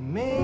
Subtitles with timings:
[0.00, 0.39] I made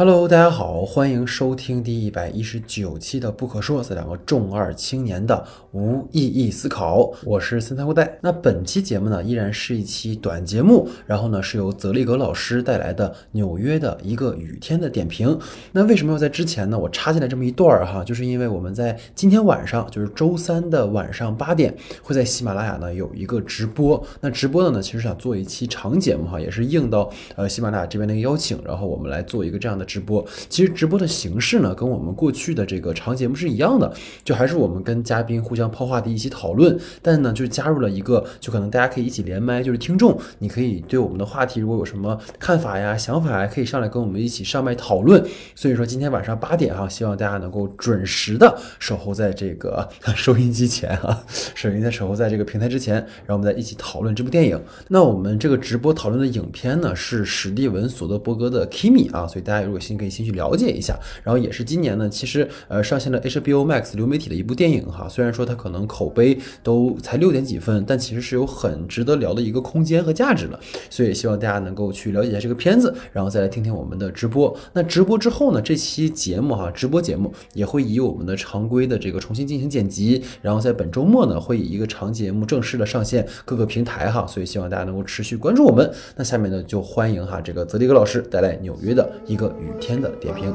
[0.00, 7.12] Hello，大家好，欢迎收听第一百一十九期的《不可说》，这两个重二青年的无意义思考。
[7.22, 8.18] 我是森三后代。
[8.22, 15.38] 那本期节目呢，依然是一期短节目，然后呢是由泽利格老师带来的纽约的一个雨天的点评。
[15.72, 16.78] 那为什么要在之前呢？
[16.78, 24.02] 我插进来这么一段儿哈，就是因为我们在今天晚上，就是周三的晚上八点，会在喜马拉雅呢有一个直播。
[24.22, 29.86] 那直播的呢，其实想做一期长节目哈，也是应到呃喜马拉雅这边的一个邀请，然后我们来做一个这样的。
[29.90, 36.78] 直播其实直播的形式呢，跟我们过去的这个长节目是一样的，就还是我们跟嘉宾互相抛话题，一起讨论。
[37.02, 45.20] 但呢，就加入了一个，就可能大家可以一起连麦，就是听众，你可以对我们的话题如果有什么看法呀、想法呀，可以上来跟我们一起上麦讨论。
[45.56, 51.24] 所以说今天晚上八点哈，希望大家能够准时的守候在这个 收音机前啊，
[51.56, 54.60] 守音在守候在这个平台之前，然后我们再一起讨论这部电影。
[54.88, 70.58] 那我们这个直播讨论的影片呢，是史蒂文·索德伯格的《Kimi》啊，所以大家如果心可以先去了解一下，然后也是今年呢，其实呃上线了 HBO Max 流媒体的一部电影哈，虽然说它可能口碑都才六点几分，但其实是有很值得聊的一个空间和价值的，
[70.88, 74.56] 所以希望大家能够去了解一下这个片子，然后再来听听我们的直播。
[74.72, 85.90] 那直播之后呢，这期节目哈，直播节目也会以我们的常规的这个重新进行剪辑，然后在本周末呢，会以一个长节目正式的上线各个平台哈，所以希望大家能够持续关注我们。
[86.16, 90.10] 那下面呢，就欢迎哈这个泽迪格老师带来纽约的一个雨天的。
[90.16, 90.52] 点评。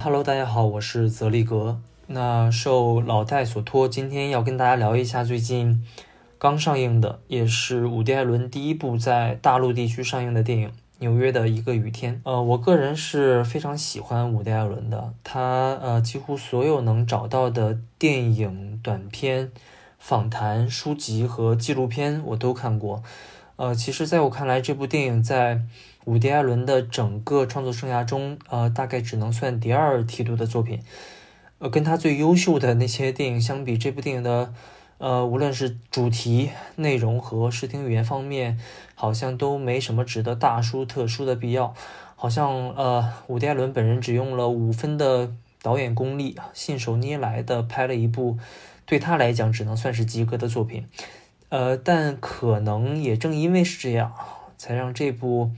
[0.00, 1.78] Hello，大家好，我是泽利格。
[2.08, 5.84] 那受老戴所托，今天要跟大家聊一下最近
[6.36, 12.14] 刚上映的，也是伍迪·艾伦第一部在大陆地区上映的电影《纽约的一个雨天》。
[12.24, 19.52] 呃，我个人是非常喜欢伍迪·艾伦的，他呃几乎所有能找到的电影、短片、
[19.98, 23.04] 访谈、书籍和纪录片我都看过。
[23.60, 25.60] 呃，其实，在我看来，这部电影在
[26.06, 30.80] 伍迪·艾伦的整个创作生涯中，呃，大概只能算第二梯度的作品。
[31.58, 34.54] 呃，跟他最优秀的那些电影相比，这部电影的，
[34.96, 38.58] 呃，无论是主题、内容和视听语言方面，
[38.94, 41.74] 好像都没什么值得大书特书的必要。
[42.16, 48.38] 好像，呃，伍迪·艾伦本人只用了五分的导演功力，信手捏来的拍了一部
[48.86, 50.86] 对他来讲只能算是及格的作品。
[51.50, 54.14] 呃，但可能也正因为是这样，
[54.56, 55.50] 才让这部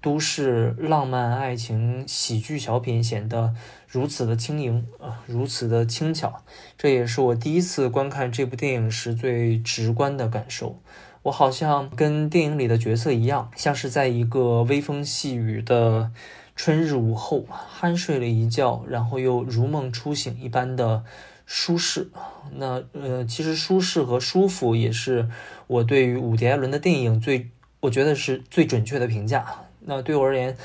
[0.00, 3.52] 都市浪漫爱情喜剧小品显得
[3.88, 6.42] 如此的轻盈啊，如此的轻巧。
[6.78, 10.78] 这也是我第一次观看这部电影时最直观的感受。
[11.24, 16.12] 我好像跟电影里的角色一样，像是在一个微风细雨的
[16.54, 17.44] 春日午后
[17.80, 21.02] 酣睡了一觉，然后又如梦初醒一般的。
[21.44, 22.10] 舒适，
[22.52, 25.28] 那呃，其实舒适和舒服也是
[25.66, 29.44] 我对于伍迪·艾伦的电影最，我觉得是最准确的评价。
[29.80, 30.56] 那对我而言，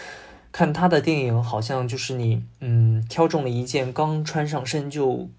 [0.52, 5.30] 看他的电影好像就是你，嗯，挑中了一件刚穿上身就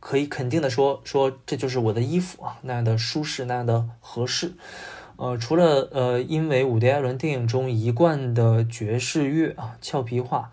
[0.00, 4.52] 可以肯定的说说这就是我的衣服啊，那样的舒适，那样的合适。
[5.16, 10.50] 呃，除了呃，因为伍迪·艾伦电影中一贯的爵士乐啊，俏皮话，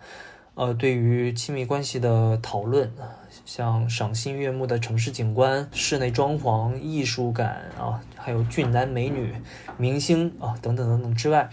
[0.54, 2.92] 呃，对于亲密关系的讨论。
[3.46, 9.32] 像赏心悦目的城市景观、室内装潢、艺术感啊，还有俊男美女、
[9.78, 11.48] 明星啊等等等等之外，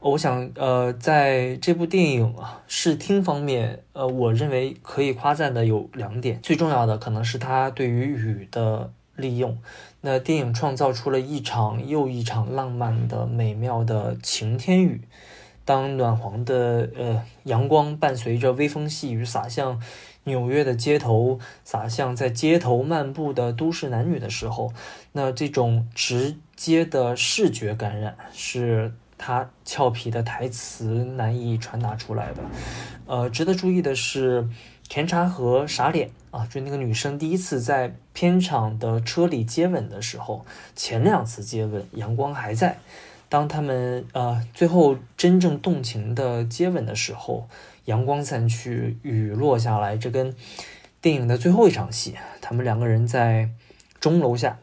[0.00, 9.58] 我想呃，在这部电影啊视听方面，呃，我认为可以夸赞的有两点，最重要的可能是他对于雨的利用。
[10.02, 15.00] 那电影创造出了一场又一场浪漫的美妙的晴天雨，
[15.64, 19.80] 当暖黄的呃阳光伴随着微风细雨洒向。
[20.24, 24.72] 纽约的街头洒向在街头漫步的都市男女的时候，
[25.12, 32.42] 那这种直接的视觉感染是他俏皮的台词难以传达出来的。
[33.06, 34.48] 呃，值得注意的是，
[34.88, 40.44] 甜茶和傻脸啊，就那个女生第一次在片场的车里接吻的时候，
[40.74, 42.78] 前两次接吻阳光还在，
[43.34, 47.48] 当他们呃最后真正动情的接吻的时候。
[47.86, 49.94] 阳光散去，雨落下来。
[49.98, 50.34] 这跟
[51.02, 53.50] 电影的最后一场戏，他们两个人在
[54.00, 54.58] 钟楼下，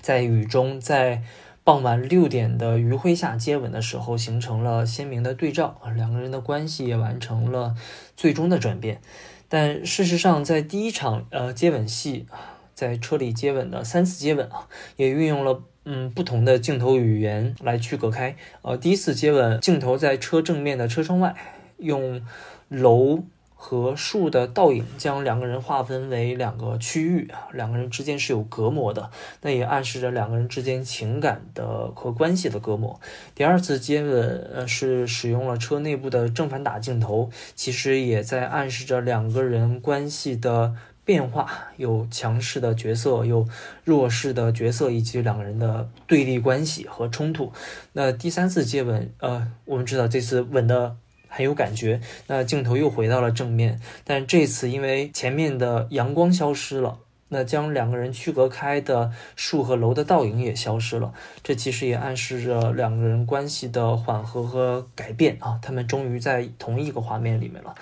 [0.00, 1.22] 在雨中，在
[1.62, 5.80] 傍晚六点的余晖下接吻的时候，形成了鲜明的对照。
[5.94, 7.76] 两个人的关系也完成了
[8.16, 9.00] 最终的转变。
[9.48, 12.26] 但事实上，在第一场呃接吻戏，
[12.74, 14.66] 在车里接吻的三次接吻啊，
[14.96, 18.36] 也运用了嗯不同的镜头语言来区隔开。
[18.62, 21.34] 呃，第一次接吻镜头在车正面的车窗外。
[21.80, 22.20] 用
[22.68, 23.24] 楼
[23.54, 29.10] 和树的倒影将两个人划分为两个区域，两个人之间是有隔膜的，
[29.40, 33.00] 那也暗示着两个人之间情感的和关系的隔膜。
[33.34, 40.74] 第二次接吻呃是使用了车内部的正反打镜头，其实也在暗示着两个人关系的
[41.10, 43.44] 变化，有强势的角色，有
[43.82, 47.52] 弱势的角色，以及两个人的对立关系和冲突。
[47.94, 50.96] 那第三次接吻，呃，我们知道这次吻的。
[51.32, 56.98] 很有感觉，那镜头又回到了正面，但这次因为前面的阳光消失了，
[57.28, 61.14] 那将两个人区隔开的树和楼的倒影也消失了，
[61.44, 67.76] 这其实也暗示着两个人关系的缓和和改变啊，他们终于在同一个画面里面了。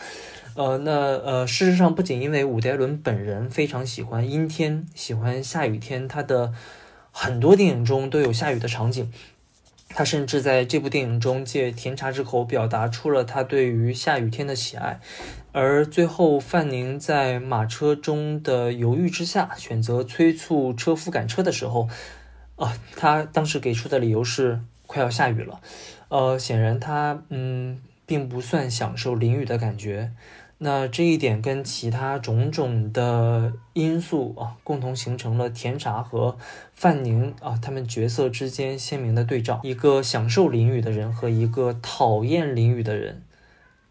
[0.55, 6.53] 呃，那呃，事实上不仅因为伍迪·艾伦本人非常喜欢阴天，喜欢下雨天，他的
[7.13, 9.13] 很多电影中都有下雨的场景。
[9.91, 15.01] 他甚至在这部电影中借甜茶之口表达出了他对于下雨天的喜爱，
[15.53, 21.89] 而最后范宁在马车中的犹豫之下选择催促车夫赶车的时候，
[22.57, 25.59] 啊，他当时给出的理由是快要下雨了，
[26.09, 30.13] 呃，显然他嗯并不算享受淋雨的感觉。
[30.61, 36.37] 那这一点跟其他种种的因素啊，共同形成了甜茶和
[36.73, 39.61] 范宁啊他们角色之间鲜明的对照。
[39.63, 43.23] 一个享受淋雨的人和一个讨厌淋雨的人，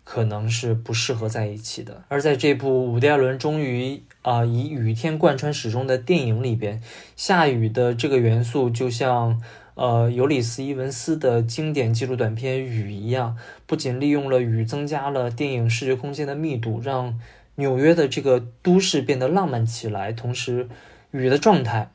[0.04, 2.04] 可能是不适合在一起的。
[2.08, 6.81] 而在这部伍迪·艾伦终于啊以雨天贯穿始终的电影里边，
[7.16, 9.40] 下雨的这个元素就像。
[9.78, 13.38] 呃，尤里斯·伊文斯的经典纪录短片《雨》一样，
[13.68, 17.20] 不仅利用了雨增加了电影视觉空间的密度，让
[17.58, 20.68] 纽约的这个都市变得浪漫起来，同时
[21.12, 21.92] 雨的状态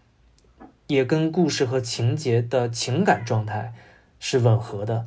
[0.86, 3.74] 也跟故事和情节的情感状态
[4.20, 5.06] 是吻合的。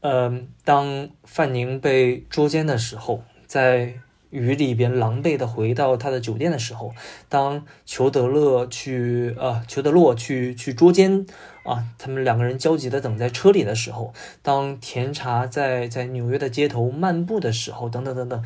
[0.00, 4.00] 呃，当范宁被捉奸的时候，在
[4.30, 6.92] 雨里边狼狈的回到他的酒店的时候，
[7.28, 11.26] 当裘德勒去呃裘德洛去去捉奸。
[11.64, 18.44] 啊，他们两个人焦急的等在车里的时候，当甜茶在在纽约的街头漫步的时候，等等等等，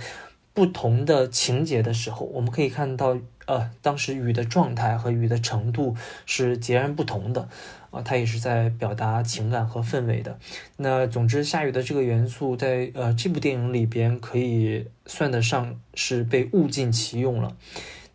[0.53, 3.17] 不同的情节的时候，我们可以看到，
[3.47, 5.95] 呃，当时雨的状态和雨的程度
[6.27, 7.49] 是截然不同的，
[7.91, 10.39] 啊，它也是在表达情感和氛围的。
[10.77, 17.57] 那总之，下雨的这个元素在呃这部电影里边可以算得上是被物尽其用了。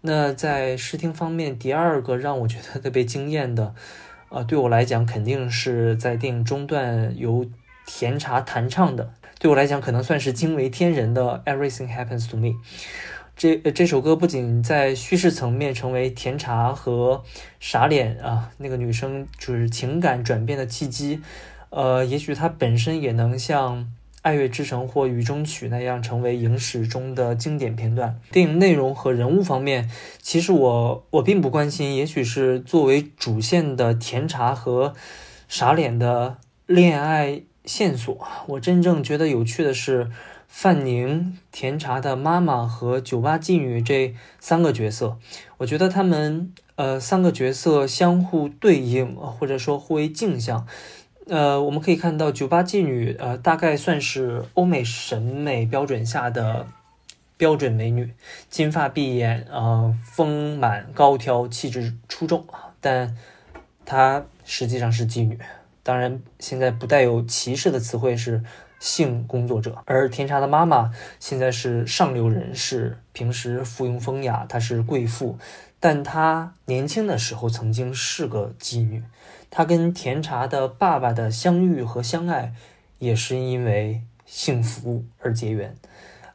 [0.02, 3.74] 那在视听方面，第二个让我觉得特别惊艳的。
[4.30, 7.46] 啊，对我来讲，肯定是在电影中段由
[7.86, 9.14] 甜茶弹唱的。
[9.40, 12.48] 对我来讲，可能算是惊为天人的《Everything Happens to Me》。
[13.36, 17.24] 这这首歌不仅在叙事层面成为甜茶和
[17.60, 21.22] 傻脸啊那个女生就是情感转变的契机，
[21.70, 23.88] 呃，也许它本身也能像。
[24.28, 28.20] 《爱乐之城》或《雨中曲》那样成为影史中的经典片段。
[28.32, 29.88] 电影内容和人物方面，
[30.20, 31.96] 其实我我并不关心。
[31.96, 34.96] 也许是作为主线的甜茶和
[35.48, 38.28] 傻脸的恋爱线索。
[38.48, 40.10] 我真正觉得有趣的是
[40.48, 45.18] 范宁、甜茶的妈妈和酒吧妓女这三个角色。
[45.58, 50.68] 我觉得他们呃三个角色相互对应，或者说互为镜像。
[51.28, 56.68] 呃，我们可以看到酒吧妓女，呃，大概算是欧美审美标准下的
[57.36, 58.14] 标准美女，
[58.48, 62.46] 金发碧眼，呃，丰满高挑，气质出众。
[62.80, 63.18] 但
[63.86, 65.40] 她实际上是妓女，
[65.86, 68.44] 当然现在不带有歧视的词汇是
[68.80, 69.84] 性工作者。
[69.86, 75.38] 而甜茶的妈妈现在是上流人士，平时附庸风雅，她是贵妇，
[75.80, 79.04] 但她年轻的时候曾经是个妓女。
[79.52, 82.54] 她跟甜茶的爸爸的相遇和相爱，
[82.98, 85.76] 也是因为幸福而结缘。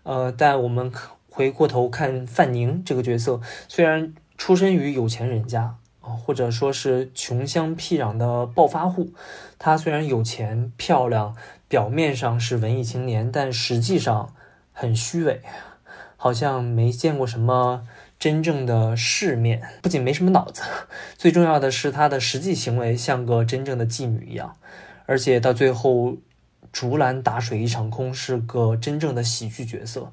[0.05, 0.93] 呃，但我们
[1.29, 5.75] 回过头看范宁这个角色，虽然出身于有钱人家，
[6.17, 9.13] 或者说是穷乡僻壤的暴发户，
[9.59, 11.35] 他虽然有钱漂亮，
[11.69, 14.35] 表面上是文艺青年，但实际上
[14.73, 15.41] 很虚伪，
[16.17, 17.87] 好像没见过什么。
[18.19, 20.63] 真正的世面不仅没什么脑子，
[21.17, 24.57] 最重要的是她的实际行为像个真正的妓女一样，
[25.07, 26.19] 而且到最后
[26.73, 30.13] 竹篮打水一场空，是个真正的喜剧角色。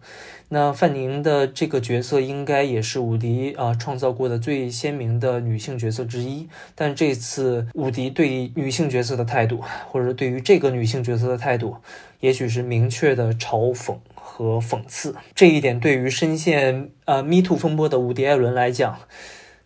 [0.50, 6.48] 那范宁的这个角色应该也是伍迪啊创造过的最鲜明的女性角色之一。
[6.74, 11.78] 但这次伍迪对女性角色的态度，或者对于这个女性角色的态度，
[12.22, 13.98] 也许是明确的嘲讽。
[14.30, 19.00] 和讽刺这一点，对于深陷呃 Me Too 风波的伍迪·艾伦来讲，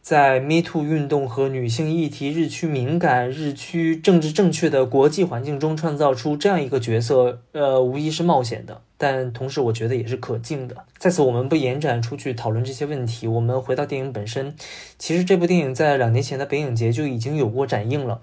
[0.01, 8.81] 在 Me Too 运动和女性议题日趋敏感、日趋政治正确的国际环境中，创造出这样一个角色，呃，无疑是冒险的。
[8.97, 10.75] 但同时我觉得也是可敬的。
[10.97, 14.55] 在此，我们不延展出去讨论这些问题，我们回到电影本身。
[14.97, 18.21] 其实这部电影在两年前的北影节就已经有过展映了，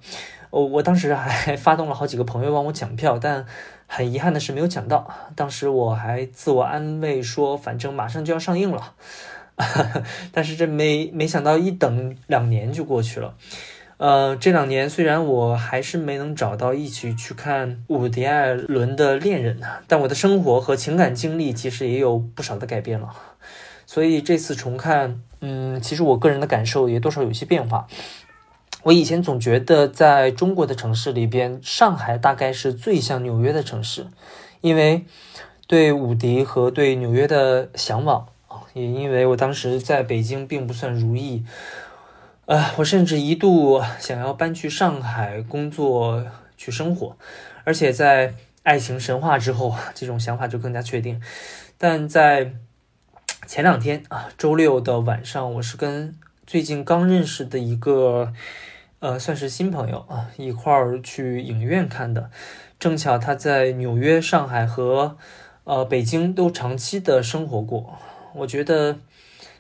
[0.50, 3.46] 我我当时还 发动了好几个朋友帮我抢票，但
[3.86, 5.08] 很遗憾的是没有抢到。
[5.36, 8.94] 当时我还自我安慰说，反正马上就要上映了。
[10.32, 13.34] 但是这没没想到一等两年就过去了。
[13.96, 23.08] 呃，这两年虽然我还是没能找到一起去看伍迪·艾伦的恋人，但我的生活和情感经历其实也有不少的改变了。
[23.86, 27.88] 所以这次重看，嗯，其实我个人的感受也多少有些变化。
[28.84, 34.06] 我以前总觉得在中国的城市里边，上海大概是最像纽约的城市，
[34.60, 35.04] 因为
[35.66, 38.28] 对伍迪和对纽约的向往，
[38.78, 41.44] 也因为我当时在北京并不算如意。
[42.46, 46.24] 呃，我甚至一度想要搬去上海工作
[46.56, 47.16] 去生活，
[47.64, 48.32] 而且在
[48.62, 51.20] 爱情神话之后，这种想法就更加确定。
[51.76, 52.52] 但在
[53.46, 56.16] 前两天啊，周六的晚上，我是跟
[56.46, 58.32] 最近刚认识的一个
[59.00, 62.30] 呃，算是新朋友啊，一块儿去影院看的。
[62.78, 65.18] 正巧他在纽约、上海和
[65.64, 67.98] 呃北京都长期的生活过，
[68.38, 68.98] 我觉得。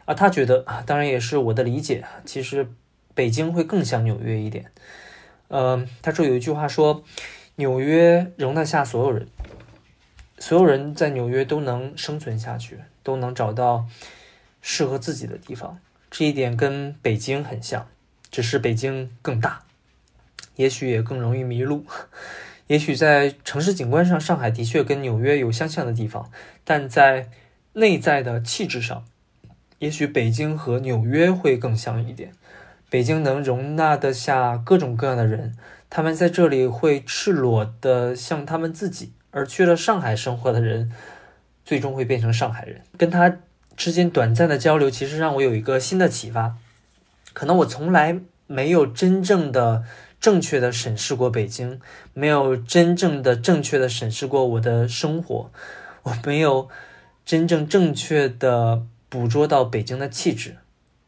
[0.04, 2.02] 啊，他觉得啊，当然也是我的理解。
[2.24, 2.66] 其实，
[3.14, 4.72] 北京会更像纽约一点。
[5.48, 7.04] 嗯，他说有一句话说，
[7.56, 9.28] 纽约容得下所有人，
[10.38, 13.86] 所有人在纽约都能生存下去，都能找到
[14.62, 15.78] 适合自己的地方。
[16.10, 17.86] 这一点跟北京很像，
[18.30, 19.64] 只是北京更大，
[20.56, 21.84] 也许也更容易迷路。
[22.68, 26.30] 也许在城市景观上，上海的确跟纽约有相像的地方，
[26.64, 27.28] 但在
[27.74, 29.04] 内在的气质上。
[29.78, 32.32] 也许北京和纽约会更像一点。
[32.90, 35.54] 北京能容纳得下各种各样的人，
[35.90, 40.90] 他们在这里会赤裸的像他们自己；而去了上海生活的人，
[41.64, 42.80] 最终会变成上海人。
[42.96, 43.36] 跟他
[43.76, 46.56] 之间短暂的交流，其实让我有一个新的启发。
[47.34, 49.84] 可能我从来没有真正的、
[50.18, 51.78] 正确的审视过北京，
[52.14, 55.50] 没有真正的、正确的审视过我的生活，
[56.04, 56.68] 我没有
[57.28, 58.86] 真正正确的。
[59.10, 60.58] 捕捉到北京的气质，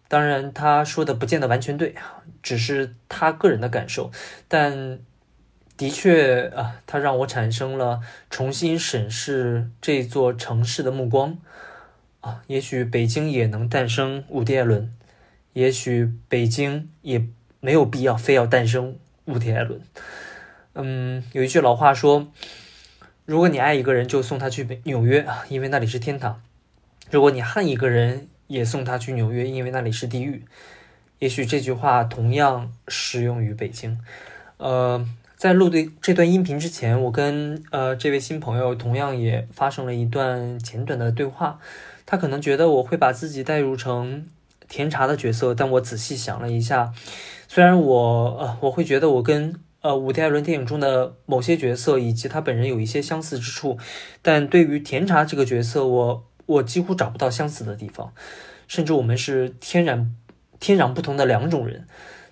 [0.09, 1.95] 当然他说的不见得完全对，
[2.43, 4.11] 只是他个人的感受。
[4.49, 5.01] 但
[5.77, 8.01] 的确啊，他让我产生了
[8.31, 11.37] 重新审视这座城市的目光
[12.23, 12.41] 啊。
[12.47, 14.91] 也许北京也能诞生伍迪·艾伦，
[15.53, 17.27] 也许北京也
[17.61, 18.97] 没有必要非要诞生
[19.27, 19.83] 伍迪·艾伦。
[20.73, 22.29] 嗯，有一句老话说
[23.31, 26.43] ：“如果你爱一个人，就送他去北纽约啊，因为那里是天堂。”
[27.13, 30.43] 如果你恨一个人，也送他去纽约，因为那里是地狱。
[31.21, 33.97] 也许这句话同样适用于北京。
[34.57, 35.07] 呃，
[35.37, 41.61] 在录的这段音频之前，我跟呃这位新朋友同样也发生了一段简短的对话。
[42.05, 44.27] 他可能觉得我会把自己带入成
[44.69, 46.93] 甜茶的角色，但我仔细想了一下，
[47.47, 53.79] 虽然我呃我会觉得我跟呃伍迪·艾伦电影中的某些角色以及他本人有一些相似之处，
[54.23, 56.27] 但对于甜茶这个角色，我。
[56.47, 58.13] 我几乎找不到相似的地方，
[58.67, 60.13] 甚至我们是天然、
[60.59, 61.87] 天壤不同的两种人。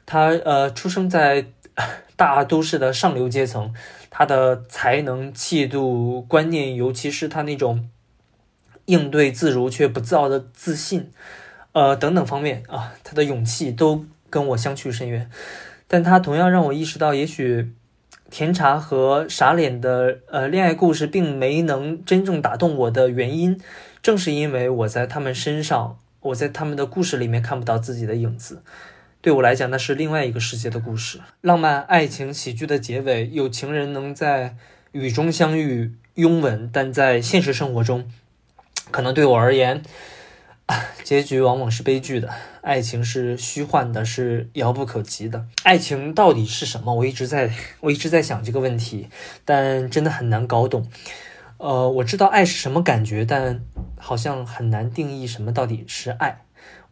[0.07, 1.47] 他呃，出生在
[2.17, 3.73] 大都市的上流阶层，
[4.11, 7.89] 他的才能、气度、观念，尤其是他那种
[8.87, 11.13] 应对自如却不自傲的自信，
[11.71, 15.31] 呃，等等方面啊，他的勇气都跟我相去甚远。
[15.89, 17.73] 但他同样让我意识到，也许。
[18.31, 23.59] 甜茶和傻脸的呃恋爱故事并没能真正打动我的原因，
[24.03, 28.63] 正是因为我在他们身上，我在他们的故事里面看不到自己的影子。
[29.23, 31.21] 对我来讲，那是另外一个世界的故事。
[31.41, 34.57] 浪漫爱情喜剧的结尾，有情人能在
[34.93, 38.11] 雨中相遇拥吻，但在现实生活中，
[38.91, 39.83] 可能对我而言。
[41.03, 42.29] 结局往往是悲剧的，
[42.61, 45.47] 爱情是虚幻的，是遥不可及的。
[45.63, 46.95] 爱情到底是什么？
[46.95, 49.09] 我一直在， 我一直在想这个问题，
[49.47, 50.87] 但真的很难搞懂。
[51.57, 53.63] 呃，我知道爱是什么感觉，但
[53.97, 56.43] 好像很难定义什么到底是爱。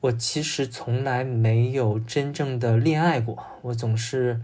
[0.00, 4.40] 我其实从来没有真正的恋爱过，我总是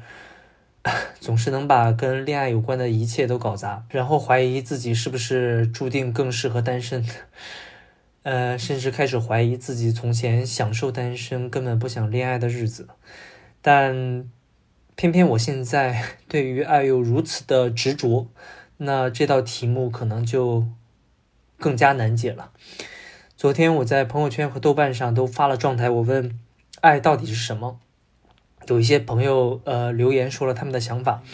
[1.19, 7.05] 总是能把跟恋爱有关的一切都搞砸，然后怀疑自己是不是注定更适合单身。
[8.23, 12.89] 呃，甚至开始怀疑自己从前享受单身、根本不想恋爱的日子，
[13.61, 14.31] 但
[14.95, 18.29] 偏偏我现在 对于爱又如此的执着，
[18.77, 20.67] 那这道题目可能就
[21.59, 22.53] 更加难解了。
[23.37, 26.39] 昨天我在朋友圈和豆瓣上都发了状态，我问
[26.81, 27.81] 爱到底是什么？
[28.69, 31.25] 有一些朋友呃留言说了他们的想法，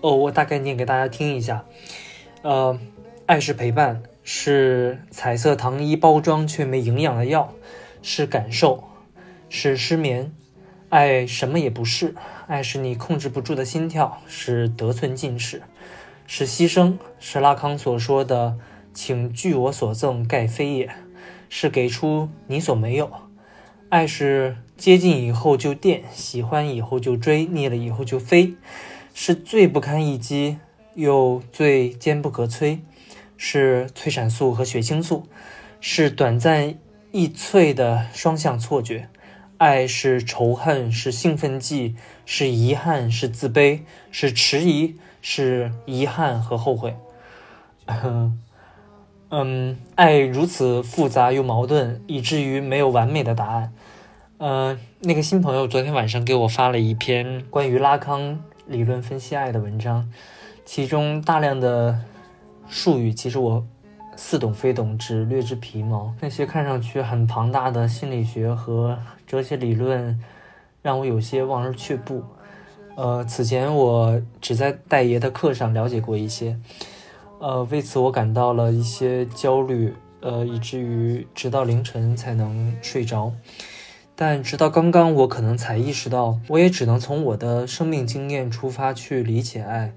[0.00, 1.66] 哦，我大概念给大家听一下。
[2.40, 2.80] 呃，
[3.26, 4.02] 爱是陪伴。
[4.22, 7.52] 是彩色糖衣包装却没营养的药，
[8.02, 8.84] 是感受，
[9.48, 10.32] 是失眠。
[10.88, 12.14] 爱什么也不是，
[12.48, 15.62] 爱是你控制不住的心跳，是得寸进尺，
[16.26, 18.58] 是牺牲，是拉康所说的
[18.92, 20.90] “请据我所赠，盖非也”，
[21.48, 23.08] 是给出你所没有。
[23.88, 28.54] 爱是接近以后就电，喜欢以后就追，腻了以后就飞，
[29.14, 30.58] 是最不堪一击
[30.94, 32.78] 又最坚不可摧，
[33.42, 35.26] 是催产素和血清素，
[35.80, 36.74] 是短暂
[37.10, 39.08] 易脆的双向错觉。
[39.56, 43.80] 爱是仇恨，是兴奋剂，是遗憾，是自卑，
[44.10, 46.94] 是迟疑，是遗憾和后悔。
[49.30, 53.72] 嗯，爱如此复杂又矛盾，以至于没有完美的答案。
[54.36, 60.12] 嗯，那个新朋友昨天晚上给我发了一篇关于拉康理论分析爱的文章，
[60.66, 61.98] 其中大量的
[62.70, 63.66] 术语，其实我。
[64.16, 66.12] 似懂非懂，只略知皮毛。
[66.20, 70.20] 那些看上去很庞大的心理学和哲学理论，
[70.82, 72.22] 让我有些望而却步。
[72.96, 76.58] 呃，此前我只在戴爷的课上了解过一些，
[77.38, 83.32] 呃，为此我感到了一些焦虑，呃，以至于直到凌晨才能睡着。
[84.14, 89.94] 但直到刚刚，我可能才意识到，我也只能从我的生命经验出发去理解爱。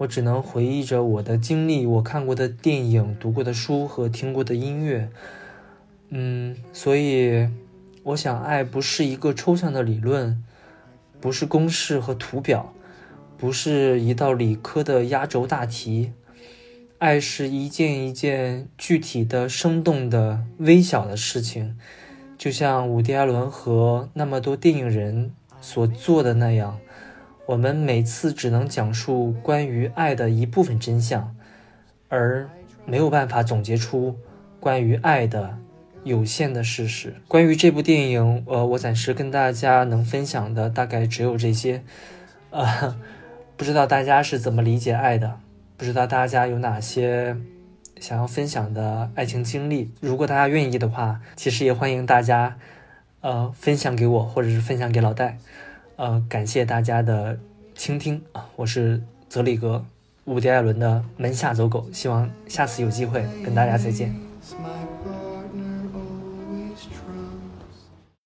[0.00, 5.10] 我只能回忆着我的经历，我看过的电影、读过的书和听过的音乐。
[6.08, 7.46] 嗯，所以
[8.02, 10.42] 我想，爱不是一个抽象的理论，
[11.20, 12.72] 不是公式和图表，
[13.36, 16.12] 不是一道理科的压轴大题。
[16.96, 21.76] 爱是一件一件具体的、生动的、微小的事情，
[22.38, 26.78] 就像伍迪·艾伦和那么多电影人所做的那样。
[27.50, 31.34] 我们每次只能讲述关于爱的一部分真相，
[32.08, 32.48] 而
[32.86, 34.16] 没有办法总结出
[34.60, 35.58] 关于爱的
[36.04, 37.16] 有限的事实。
[37.26, 41.82] 关于这部电影，呃，我暂时跟大家能分享的大概只有这些。
[42.50, 42.96] 呃，
[43.56, 45.40] 不知道大家是怎么理解爱的？
[45.76, 47.36] 不知道大家有哪些
[47.98, 49.90] 想要分享的爱情经历？
[49.98, 52.56] 如果大家愿意的话，其实也欢迎大家，
[53.22, 55.38] 呃，分享给我，或者是分享给老戴。
[56.00, 57.38] 呃，感谢大家的
[57.74, 58.48] 倾听啊！
[58.56, 59.84] 我是泽里格，
[60.24, 64.10] 伍迪·艾伦的门下走狗，希望下次有机会跟大家再见。